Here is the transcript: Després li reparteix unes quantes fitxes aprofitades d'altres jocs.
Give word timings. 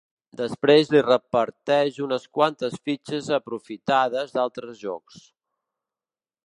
Després 0.39 0.87
li 0.93 1.01
reparteix 1.07 1.99
unes 2.05 2.25
quantes 2.39 2.79
fitxes 2.89 3.29
aprofitades 3.39 4.35
d'altres 4.39 4.85
jocs. 4.87 5.25